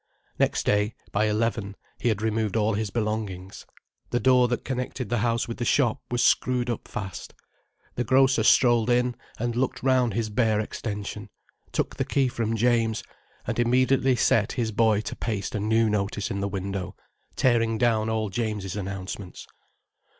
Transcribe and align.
Next 0.39 0.65
day, 0.65 0.95
by 1.11 1.25
eleven, 1.25 1.75
he 1.99 2.09
had 2.09 2.23
removed 2.23 2.55
all 2.55 2.73
his 2.73 2.89
belongings, 2.89 3.67
the 4.09 4.19
door 4.19 4.47
that 4.47 4.65
connected 4.65 5.09
the 5.09 5.19
house 5.19 5.47
with 5.47 5.57
the 5.57 5.63
shop 5.63 6.01
was 6.09 6.23
screwed 6.23 6.71
up 6.71 6.87
fast, 6.87 7.35
the 7.93 8.03
grocer 8.03 8.41
strolled 8.41 8.89
in 8.89 9.15
and 9.37 9.55
looked 9.55 9.83
round 9.83 10.15
his 10.15 10.31
bare 10.31 10.59
extension, 10.59 11.29
took 11.71 11.97
the 11.97 12.03
key 12.05 12.27
from 12.29 12.55
James, 12.55 13.03
and 13.45 13.59
immediately 13.59 14.15
set 14.15 14.53
his 14.53 14.71
boy 14.71 15.01
to 15.01 15.15
paste 15.15 15.53
a 15.53 15.59
new 15.59 15.87
notice 15.87 16.31
in 16.31 16.39
the 16.39 16.49
window, 16.49 16.95
tearing 17.35 17.77
down 17.77 18.09
all 18.09 18.31
James's 18.31 18.75
announcements. 18.75 19.45